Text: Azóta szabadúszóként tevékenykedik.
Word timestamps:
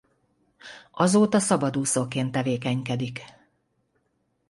Azóta 0.91 1.39
szabadúszóként 1.39 2.31
tevékenykedik. 2.31 3.25